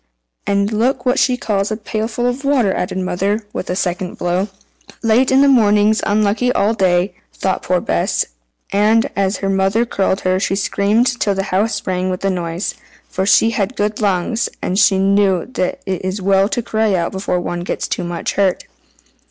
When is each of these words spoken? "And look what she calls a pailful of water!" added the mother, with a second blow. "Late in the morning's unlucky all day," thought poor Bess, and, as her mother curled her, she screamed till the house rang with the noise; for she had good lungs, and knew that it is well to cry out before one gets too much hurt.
"And 0.47 0.71
look 0.71 1.05
what 1.05 1.19
she 1.19 1.37
calls 1.37 1.69
a 1.69 1.77
pailful 1.77 2.25
of 2.25 2.43
water!" 2.43 2.73
added 2.73 2.97
the 2.97 3.03
mother, 3.03 3.45
with 3.53 3.69
a 3.69 3.75
second 3.75 4.17
blow. 4.17 4.47
"Late 5.03 5.29
in 5.29 5.43
the 5.43 5.47
morning's 5.47 6.01
unlucky 6.07 6.51
all 6.53 6.73
day," 6.73 7.13
thought 7.33 7.61
poor 7.61 7.79
Bess, 7.79 8.25
and, 8.71 9.07
as 9.15 9.37
her 9.45 9.47
mother 9.49 9.85
curled 9.85 10.21
her, 10.21 10.39
she 10.39 10.55
screamed 10.55 11.19
till 11.19 11.35
the 11.35 11.43
house 11.53 11.85
rang 11.85 12.09
with 12.09 12.21
the 12.21 12.31
noise; 12.31 12.73
for 13.09 13.27
she 13.27 13.51
had 13.51 13.75
good 13.75 14.01
lungs, 14.01 14.49
and 14.59 14.75
knew 15.13 15.45
that 15.53 15.83
it 15.85 16.03
is 16.03 16.19
well 16.19 16.49
to 16.49 16.63
cry 16.63 16.95
out 16.95 17.11
before 17.11 17.39
one 17.39 17.59
gets 17.59 17.87
too 17.87 18.03
much 18.03 18.33
hurt. 18.33 18.65